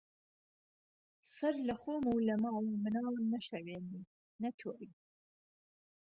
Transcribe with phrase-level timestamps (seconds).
[1.35, 4.01] سهر له خوهم و له ماڵو مناڵم نهشێوێنی،
[4.41, 4.91] نهتۆری